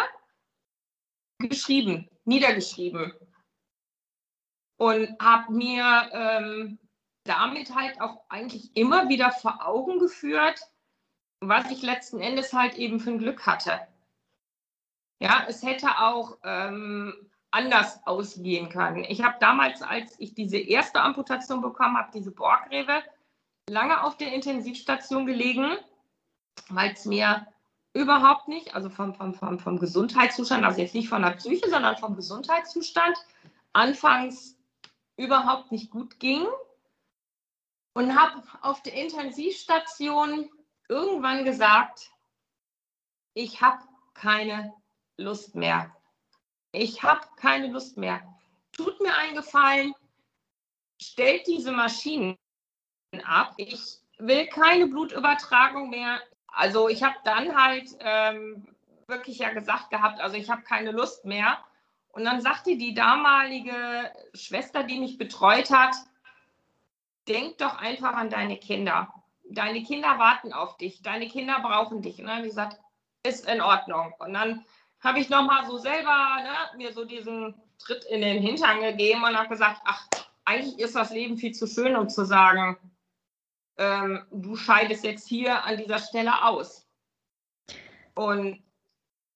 [1.38, 3.13] geschrieben niedergeschrieben
[4.77, 6.79] und habe mir ähm,
[7.23, 10.60] damit halt auch eigentlich immer wieder vor Augen geführt,
[11.39, 13.79] was ich letzten Endes halt eben für ein Glück hatte.
[15.19, 17.13] Ja, es hätte auch ähm,
[17.51, 19.03] anders ausgehen können.
[19.03, 23.03] Ich habe damals, als ich diese erste Amputation bekommen habe, diese Borgrewe,
[23.69, 25.77] lange auf der Intensivstation gelegen,
[26.69, 27.45] weil es mir
[27.93, 31.97] überhaupt nicht, also vom, vom, vom, vom Gesundheitszustand, also jetzt nicht von der Psyche, sondern
[31.97, 33.17] vom Gesundheitszustand,
[33.73, 34.58] anfangs
[35.17, 36.47] überhaupt nicht gut ging
[37.93, 40.49] und habe auf der Intensivstation
[40.88, 42.12] irgendwann gesagt,
[43.34, 44.73] ich habe keine
[45.17, 45.95] Lust mehr.
[46.71, 48.21] Ich habe keine Lust mehr.
[48.71, 49.93] Tut mir einen Gefallen,
[51.01, 52.38] stellt diese Maschinen
[53.23, 53.54] ab.
[53.58, 58.67] Ich will keine Blutübertragung mehr also ich habe dann halt ähm,
[59.07, 61.57] wirklich ja gesagt gehabt, also ich habe keine Lust mehr.
[62.09, 65.95] Und dann sagte die damalige Schwester, die mich betreut hat,
[67.27, 69.13] denk doch einfach an deine Kinder.
[69.49, 72.19] Deine Kinder warten auf dich, deine Kinder brauchen dich.
[72.19, 72.79] Und dann habe ich gesagt,
[73.23, 74.13] ist in Ordnung.
[74.19, 74.65] Und dann
[75.01, 79.37] habe ich nochmal so selber ne, mir so diesen Tritt in den Hintern gegeben und
[79.37, 80.05] habe gesagt, ach,
[80.45, 82.77] eigentlich ist das Leben viel zu schön, um zu sagen,
[83.77, 86.88] ähm, du scheidest jetzt hier an dieser Stelle aus.
[88.15, 88.62] Und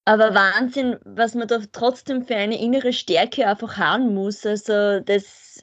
[0.06, 4.46] aber Wahnsinn, was man da trotzdem für eine innere Stärke einfach haben muss.
[4.46, 5.62] Also das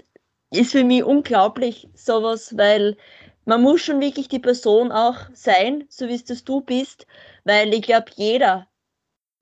[0.50, 2.96] ist für mich unglaublich, sowas, weil
[3.44, 7.06] man muss schon wirklich die Person auch sein, so wie es das du bist,
[7.44, 8.66] weil ich glaube, jeder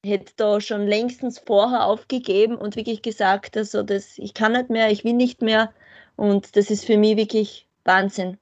[0.04, 4.90] hätte da schon längstens vorher aufgegeben und wirklich gesagt, also das, ich kann nicht mehr,
[4.90, 5.72] ich will nicht mehr
[6.16, 8.38] und das ist für mich wirklich Wahnsinn.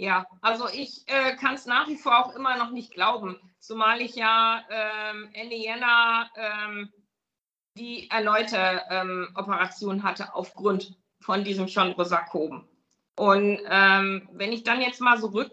[0.00, 4.00] Ja, also ich äh, kann es nach wie vor auch immer noch nicht glauben, zumal
[4.00, 6.90] ich ja ähm, Ende Jänner ähm,
[7.76, 12.66] die erneute ähm, Operation hatte aufgrund von diesem Chondrosarkom.
[13.18, 15.50] Und ähm, wenn ich dann jetzt mal so gut,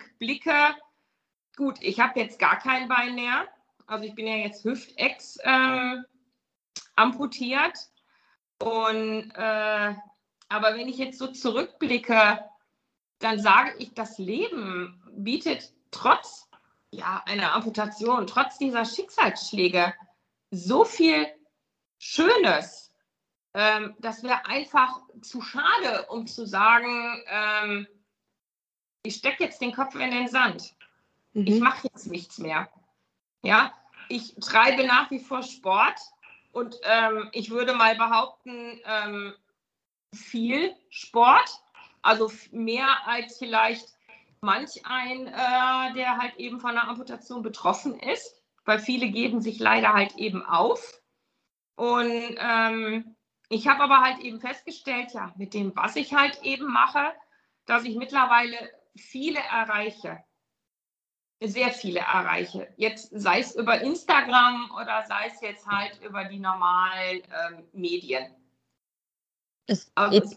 [1.82, 3.50] ich habe jetzt gar kein Bein mehr,
[3.86, 6.06] also ich bin ja jetzt Hüftex ähm,
[6.96, 7.78] amputiert.
[8.64, 9.94] Und äh,
[10.48, 12.40] aber wenn ich jetzt so zurückblicke,
[13.20, 16.50] dann sage ich, das Leben bietet trotz
[16.92, 19.94] ja, einer Amputation, trotz dieser Schicksalsschläge
[20.52, 21.28] so viel
[22.00, 22.94] Schönes.
[23.54, 27.88] Ähm, das wäre einfach zu schade, um zu sagen, ähm,
[29.04, 30.76] ich stecke jetzt den Kopf in den Sand.
[31.34, 31.48] Mhm.
[31.48, 32.70] Ich mache jetzt nichts mehr.
[33.44, 33.74] Ja,
[34.10, 36.00] ich treibe nach wie vor Sport
[36.52, 39.34] und ähm, ich würde mal behaupten, ähm,
[40.14, 41.62] viel Sport
[42.08, 43.90] also mehr als vielleicht
[44.42, 49.60] manch ein, äh, der halt eben von einer Amputation betroffen ist, weil viele geben sich
[49.60, 51.02] leider halt eben auf.
[51.76, 53.16] Und ähm,
[53.50, 57.14] ich habe aber halt eben festgestellt, ja, mit dem, was ich halt eben mache,
[57.66, 58.58] dass ich mittlerweile
[58.96, 60.24] viele erreiche.
[61.40, 62.74] Sehr viele erreiche.
[62.78, 68.34] Jetzt sei es über Instagram oder sei es jetzt halt über die normalen ähm, Medien.
[69.68, 70.36] Es, also,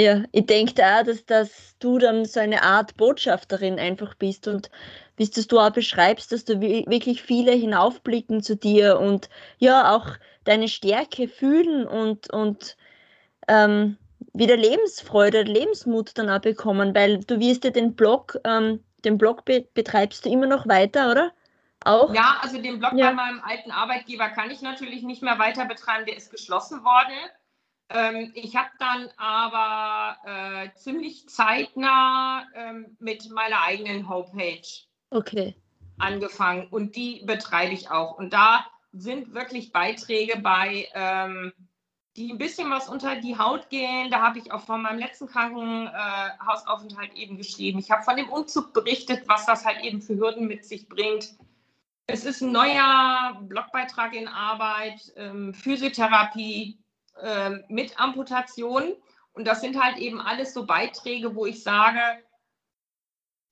[0.00, 4.70] ja, ich denke da, dass, dass du dann so eine Art Botschafterin einfach bist und
[5.16, 10.06] wie du auch beschreibst, dass du wirklich viele hinaufblicken zu dir und ja auch
[10.44, 12.76] deine Stärke fühlen und, und
[13.48, 13.98] ähm,
[14.32, 19.44] wieder Lebensfreude, Lebensmut dann auch bekommen, weil du wirst ja den Blog, ähm, den Blog
[19.44, 21.32] be betreibst du immer noch weiter, oder?
[21.84, 22.14] Auch?
[22.14, 23.08] Ja, also den Blog ja.
[23.08, 27.16] bei meinem alten Arbeitgeber kann ich natürlich nicht mehr weiter betreiben, der ist geschlossen worden.
[27.90, 34.62] Ähm, ich habe dann aber äh, ziemlich zeitnah ähm, mit meiner eigenen Homepage
[35.10, 35.56] okay.
[35.98, 38.16] angefangen und die betreibe ich auch.
[38.16, 41.52] Und da sind wirklich Beiträge bei, ähm,
[42.16, 44.10] die ein bisschen was unter die Haut gehen.
[44.10, 47.80] Da habe ich auch von meinem letzten Krankenhausaufenthalt äh, eben geschrieben.
[47.80, 51.34] Ich habe von dem Umzug berichtet, was das halt eben für Hürden mit sich bringt.
[52.06, 56.79] Es ist ein neuer Blogbeitrag in Arbeit, ähm, Physiotherapie,
[57.22, 58.94] ähm, mit Amputation.
[59.32, 62.00] Und das sind halt eben alles so Beiträge, wo ich sage,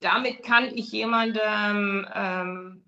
[0.01, 2.83] damit kann ich jemandem, ähm,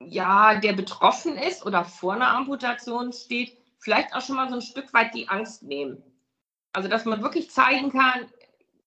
[0.00, 4.62] ja, der betroffen ist oder vor einer Amputation steht, vielleicht auch schon mal so ein
[4.62, 6.02] Stück weit die Angst nehmen.
[6.72, 8.30] Also, dass man wirklich zeigen kann,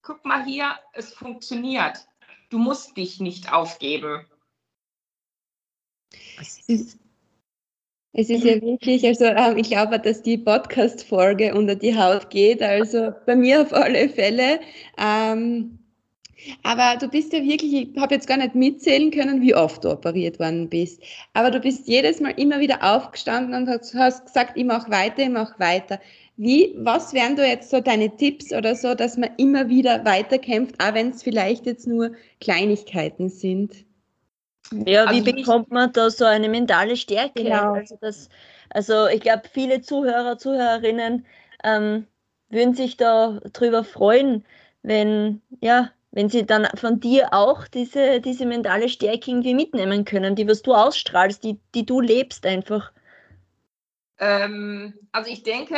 [0.02, 2.08] guck mal hier, es funktioniert.
[2.50, 4.26] Du musst dich nicht aufgeben.
[8.14, 12.62] Es ist ja wirklich, also ähm, ich glaube, dass die Podcast-Folge unter die Haut geht,
[12.62, 14.60] also bei mir auf alle Fälle.
[14.98, 15.80] Ähm,
[16.64, 19.92] aber du bist ja wirklich, ich habe jetzt gar nicht mitzählen können, wie oft du
[19.92, 21.02] operiert worden bist.
[21.34, 25.24] Aber du bist jedes Mal immer wieder aufgestanden und hast, hast gesagt, ich mache weiter,
[25.24, 26.00] ich mache weiter.
[26.36, 30.76] Wie, was wären da jetzt so deine Tipps oder so, dass man immer wieder weiterkämpft,
[30.84, 33.86] auch wenn es vielleicht jetzt nur Kleinigkeiten sind?
[34.72, 37.44] Ja, also wie bekommt man da so eine mentale Stärke?
[37.44, 37.74] Genau.
[37.74, 38.30] Also, das,
[38.70, 41.26] also ich glaube, viele Zuhörer, Zuhörerinnen
[41.64, 42.08] ähm,
[42.50, 44.46] würden sich da drüber freuen,
[44.82, 50.36] wenn, ja, wenn sie dann von dir auch diese, diese mentale Stärke irgendwie mitnehmen können,
[50.36, 52.92] die was du ausstrahlst, die, die du lebst einfach.
[54.20, 55.76] Ähm, also ich denke,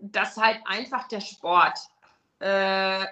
[0.00, 1.78] dass halt einfach der Sport,
[2.40, 3.04] äh,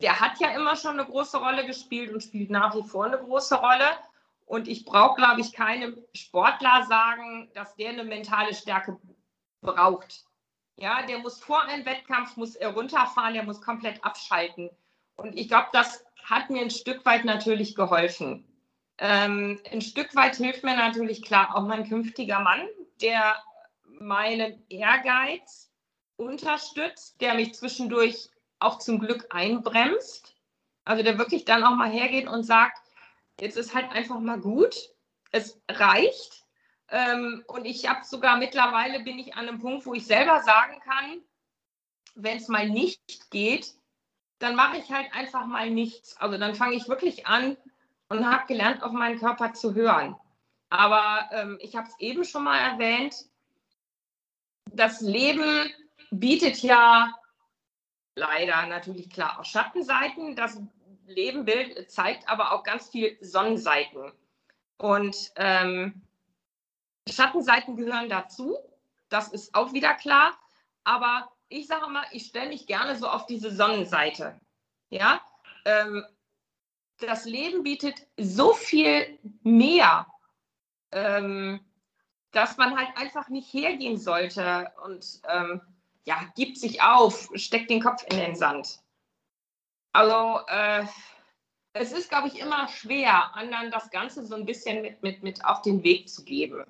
[0.00, 3.18] der hat ja immer schon eine große Rolle gespielt und spielt nach wie vor eine
[3.18, 3.88] große Rolle.
[4.46, 8.98] Und ich brauche, glaube ich, keinem Sportler sagen, dass der eine mentale Stärke
[9.60, 10.24] braucht.
[10.76, 14.70] Ja, der muss vor einem Wettkampf, muss er runterfahren, der muss komplett abschalten.
[15.16, 18.46] Und ich glaube, das hat mir ein Stück weit natürlich geholfen.
[18.98, 22.66] Ähm, ein Stück weit hilft mir natürlich klar auch mein künftiger Mann,
[23.00, 23.36] der
[23.84, 25.72] meinen Ehrgeiz
[26.16, 30.34] unterstützt, der mich zwischendurch auch zum Glück einbremst.
[30.84, 32.85] Also der wirklich dann auch mal hergeht und sagt,
[33.40, 34.74] jetzt ist halt einfach mal gut,
[35.32, 36.44] es reicht.
[36.88, 40.80] Ähm, und ich habe sogar mittlerweile bin ich an einem Punkt, wo ich selber sagen
[40.80, 41.20] kann,
[42.14, 43.74] wenn es mal nicht geht,
[44.38, 46.16] dann mache ich halt einfach mal nichts.
[46.16, 47.56] Also dann fange ich wirklich an
[48.08, 50.16] und habe gelernt, auf meinen Körper zu hören.
[50.68, 53.14] Aber ähm, ich habe es eben schon mal erwähnt,
[54.72, 55.72] das Leben
[56.10, 57.12] bietet ja
[58.16, 60.36] leider natürlich klar auch Schattenseiten.
[60.36, 60.60] Das
[61.06, 64.12] Lebenbild zeigt aber auch ganz viel Sonnenseiten.
[64.78, 66.02] Und ähm,
[67.08, 68.56] Schattenseiten gehören dazu.
[69.08, 70.36] Das ist auch wieder klar.
[70.84, 74.38] Aber ich sage mal, ich stelle mich gerne so auf diese Sonnenseite.
[74.90, 75.20] Ja,
[75.64, 76.04] ähm,
[76.98, 80.06] das Leben bietet so viel mehr,
[80.92, 81.60] ähm,
[82.32, 85.60] dass man halt einfach nicht hergehen sollte und ähm,
[86.04, 88.80] ja, gibt sich auf, steckt den Kopf in den Sand.
[89.96, 90.84] Also äh,
[91.72, 95.42] es ist, glaube ich, immer schwer, anderen das Ganze so ein bisschen mit, mit, mit
[95.46, 96.66] auf den Weg zu geben.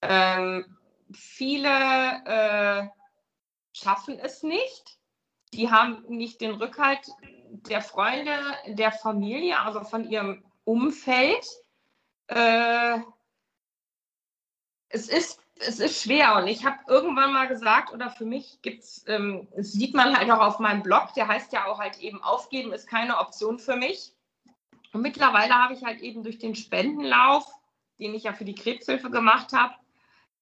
[0.00, 0.78] Ähm,
[1.12, 2.88] viele äh,
[3.74, 4.98] schaffen es nicht.
[5.52, 7.10] Die haben nicht den Rückhalt
[7.50, 11.46] der Freunde, der Familie, also von ihrem Umfeld.
[12.28, 13.00] Äh,
[14.88, 18.82] es ist es ist schwer und ich habe irgendwann mal gesagt, oder für mich gibt
[18.82, 22.22] es, ähm, sieht man halt auch auf meinem Blog, der heißt ja auch halt eben,
[22.22, 24.12] aufgeben ist keine Option für mich.
[24.92, 27.46] Und mittlerweile habe ich halt eben durch den Spendenlauf,
[27.98, 29.74] den ich ja für die Krebshilfe gemacht habe,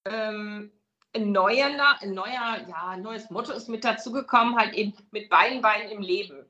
[0.05, 0.71] ähm,
[1.13, 5.89] ein, neuer, ein neuer, ja, neues Motto ist mit dazugekommen, halt eben mit beiden Beinen
[5.89, 6.45] im Leben.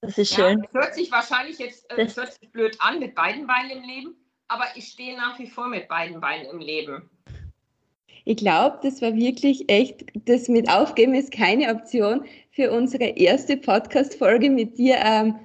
[0.00, 0.58] Das ist schön.
[0.58, 3.70] Ja, das hört sich wahrscheinlich jetzt äh, das hört sich blöd an, mit beiden Beinen
[3.70, 4.14] im Leben,
[4.48, 7.10] aber ich stehe nach wie vor mit beiden Beinen im Leben.
[8.28, 13.56] Ich glaube, das war wirklich echt, das mit Aufgeben ist keine Option für unsere erste
[13.56, 14.96] Podcast-Folge mit dir.
[14.96, 15.36] Ähm,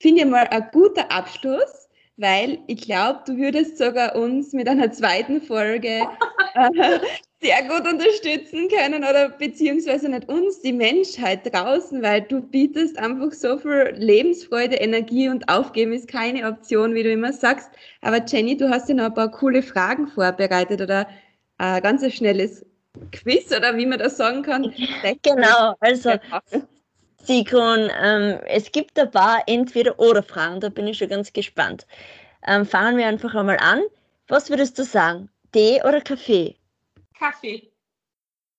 [0.00, 4.90] Finde ich mal ein guter Abschluss, weil ich glaube, du würdest sogar uns mit einer
[4.90, 6.08] zweiten Folge
[6.54, 6.98] äh,
[7.40, 13.30] sehr gut unterstützen können oder beziehungsweise nicht uns, die Menschheit draußen, weil du bietest einfach
[13.30, 17.70] so viel Lebensfreude, Energie und Aufgeben ist keine Option, wie du immer sagst.
[18.00, 21.06] Aber Jenny, du hast ja noch ein paar coole Fragen vorbereitet oder
[21.58, 22.64] ein ganz schnelles
[23.12, 24.74] Quiz oder wie man das sagen kann.
[25.22, 26.14] Genau, also
[27.22, 31.86] Sigrun, ähm, es gibt ein paar Entweder-Oder-Fragen, da bin ich schon ganz gespannt.
[32.46, 33.82] Ähm, fangen wir einfach einmal an.
[34.28, 35.28] Was würdest du sagen?
[35.52, 36.56] Tee oder Kaffee?
[37.18, 37.70] Kaffee.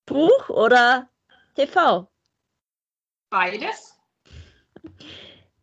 [0.05, 1.07] Buch oder
[1.55, 2.07] TV?
[3.29, 3.97] Beides.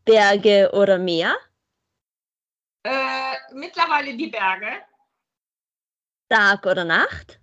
[0.04, 1.36] Berge oder Meer?
[2.84, 4.68] Äh, mittlerweile die Berge.
[6.28, 7.40] Tag oder Nacht?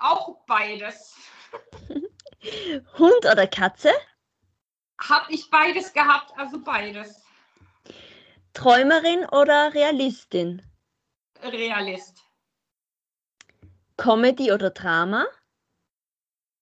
[0.00, 1.16] Auch beides.
[2.98, 3.92] Hund oder Katze?
[5.00, 7.22] Habe ich beides gehabt, also beides.
[8.52, 10.62] Träumerin oder Realistin?
[11.42, 12.22] Realist.
[13.96, 15.26] Comedy oder Drama?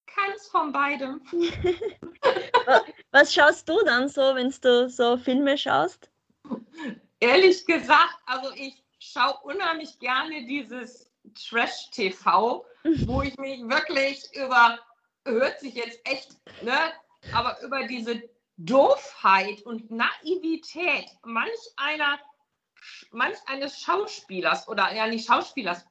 [0.06, 1.20] Keins von beidem.
[3.11, 6.11] Was schaust du dann so, wenn du so Filme schaust?
[7.20, 12.64] Ehrlich gesagt, also ich schaue unheimlich gerne dieses Trash-TV,
[13.06, 14.78] wo ich mich wirklich über,
[15.24, 16.76] hört sich jetzt echt, ne,
[17.32, 18.22] aber über diese
[18.56, 22.18] Doofheit und Naivität manch einer,
[23.10, 25.86] manch eines Schauspielers oder ja nicht Schauspielers,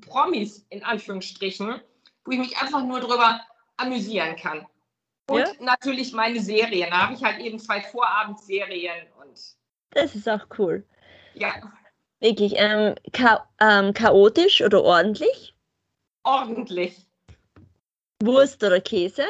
[0.00, 1.80] Promis in Anführungsstrichen,
[2.24, 3.40] wo ich mich einfach nur drüber
[3.76, 4.66] amüsieren kann.
[5.28, 5.52] Und ja?
[5.60, 6.90] natürlich meine Serien.
[6.90, 9.38] Da habe ich halt eben zwei Vorabendserien und.
[9.90, 10.86] Das ist auch cool.
[11.34, 11.54] Ja.
[12.26, 15.54] Wirklich, ähm, cha ähm, chaotisch oder ordentlich?
[16.24, 17.06] Ordentlich.
[18.20, 19.24] Wurst oder Käse?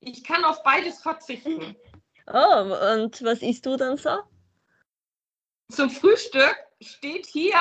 [0.00, 1.74] Ich kann auf beides verzichten.
[2.26, 4.10] Oh, und was isst du dann so?
[5.70, 7.56] Zum Frühstück steht hier,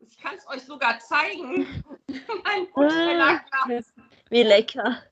[0.00, 1.82] ich kann es euch sogar zeigen,
[2.44, 3.94] mein Nutella-Glas.
[4.28, 5.02] Wie lecker.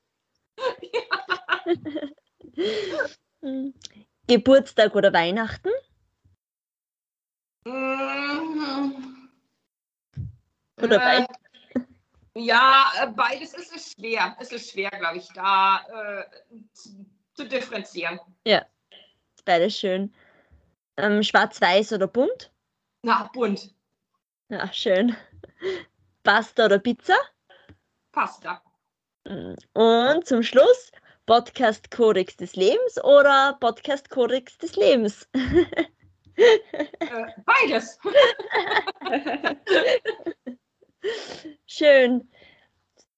[0.93, 2.73] ja.
[4.27, 5.71] Geburtstag oder Weihnachten?
[7.65, 9.29] Mhm.
[10.81, 11.27] Oder beides?
[12.35, 14.35] Ja, äh, beides ist es schwer.
[14.39, 16.25] Es ist schwer, glaube ich, da äh,
[16.73, 18.19] zu, differenzieren.
[18.45, 18.65] Ja,
[19.45, 20.13] beides schön.
[20.97, 22.51] Ähm, Schwarz-Weiß oder bunt?
[23.03, 23.73] Na, bunt.
[24.49, 25.15] Ja, schön.
[26.23, 27.15] Pasta oder Pizza?
[28.11, 28.61] Pasta.
[29.73, 30.91] Und zum Schluss
[31.25, 35.29] Podcast Kodex des Lebens oder Podcast Kodex des Lebens?
[36.35, 37.99] Äh, beides.
[41.65, 42.29] Schön.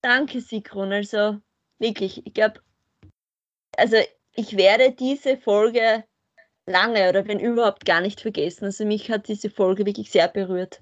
[0.01, 0.91] Danke, Sigrun.
[0.91, 1.39] Also
[1.80, 2.61] wirklich, ich glaube,
[3.78, 3.97] also
[4.34, 6.03] ich werde diese Folge
[6.66, 8.66] lange oder wenn überhaupt gar nicht vergessen.
[8.66, 10.82] Also mich hat diese Folge wirklich sehr berührt.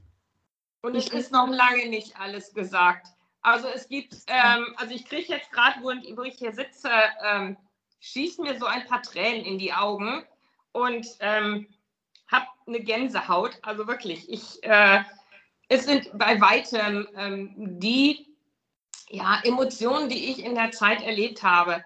[0.82, 3.08] Und es ist noch lange nicht alles gesagt.
[3.42, 6.90] Also es gibt, ähm, also ich kriege jetzt gerade, wo, ich hier sitze,
[7.24, 7.58] ähm,
[8.00, 10.26] schießen mir so ein paar Tränen in die Augen
[10.72, 11.68] und ähm,
[12.28, 13.60] habe eine Gänsehaut.
[13.62, 15.04] Also wirklich, ich, äh,
[15.70, 18.28] es sind bei weitem ähm, die
[19.10, 21.84] ja, Emotionen, die ich in der Zeit erlebt habe,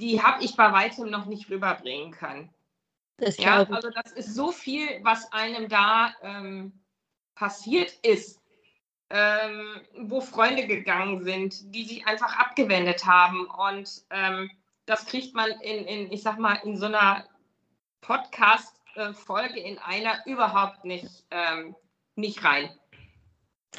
[0.00, 2.52] die habe ich bei weitem noch nicht rüberbringen können.
[3.18, 6.72] Das ja, also das ist so viel, was einem da ähm,
[7.34, 8.40] passiert ist,
[9.10, 13.46] ähm, wo Freunde gegangen sind, die sich einfach abgewendet haben.
[13.46, 14.50] Und ähm,
[14.86, 17.28] das kriegt man in, in, ich sag mal, in so einer
[18.94, 21.74] Podcast-Folge in einer überhaupt nicht, ähm,
[22.16, 22.70] nicht rein.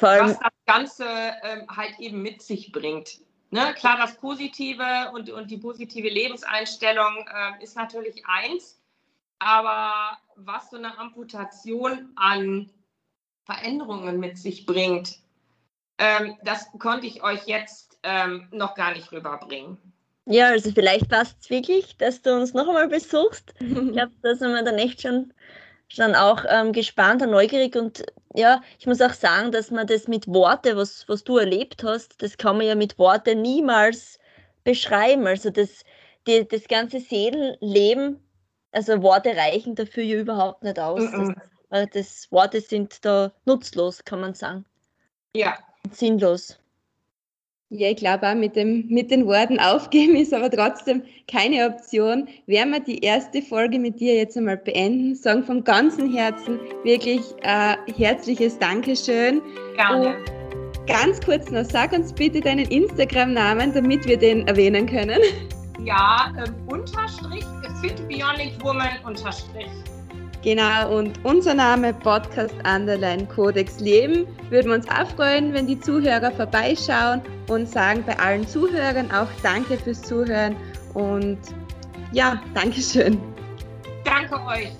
[0.00, 1.06] Was das Ganze
[1.42, 3.20] ähm, halt eben mit sich bringt.
[3.50, 3.74] Ne?
[3.74, 8.82] Klar, das Positive und, und die positive Lebenseinstellung äh, ist natürlich eins,
[9.38, 12.70] aber was so eine Amputation an
[13.44, 15.18] Veränderungen mit sich bringt,
[15.98, 19.78] ähm, das konnte ich euch jetzt ähm, noch gar nicht rüberbringen.
[20.26, 23.54] Ja, also vielleicht passt es wirklich, dass du uns noch einmal besuchst.
[23.60, 25.32] ich glaube, da sind wir dann echt schon,
[25.88, 27.76] schon auch ähm, gespannt und neugierig.
[27.76, 28.04] Und
[28.34, 32.22] ja, ich muss auch sagen, dass man das mit Worte, was, was du erlebt hast,
[32.22, 34.18] das kann man ja mit Worte niemals
[34.64, 35.26] beschreiben.
[35.26, 35.84] Also das,
[36.26, 38.18] die, das ganze Seelenleben,
[38.72, 41.02] also Worte reichen dafür ja überhaupt nicht aus.
[41.02, 41.34] Mm -mm.
[41.68, 44.64] Das, das Worte sind da nutzlos, kann man sagen.
[45.34, 45.58] Ja,
[45.90, 46.58] sinnlos.
[47.76, 52.28] Ja, ich glaube auch mit, dem, mit den Worten aufgeben ist aber trotzdem keine Option.
[52.46, 57.20] Werden wir die erste Folge mit dir jetzt einmal beenden, sagen vom ganzen Herzen wirklich
[57.42, 59.42] äh, herzliches Dankeschön.
[59.74, 60.16] Gerne.
[60.16, 65.18] Und ganz kurz noch, sag uns bitte deinen Instagram-Namen, damit wir den erwähnen können.
[65.82, 67.44] Ja, ähm, Unterstrich,
[67.80, 69.66] Fit Bionic Woman Unterstrich.
[70.44, 74.26] Genau, und unser Name Podcast Underline Codex Leben.
[74.50, 79.26] Würden wir uns auch freuen, wenn die Zuhörer vorbeischauen und sagen bei allen Zuhörern auch
[79.42, 80.54] Danke fürs Zuhören
[80.92, 81.38] und
[82.12, 83.18] ja, Dankeschön.
[84.04, 84.70] Danke euch.